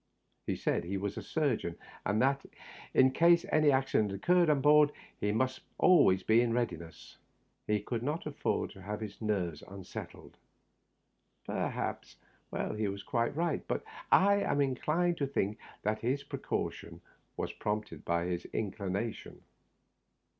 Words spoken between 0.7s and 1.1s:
he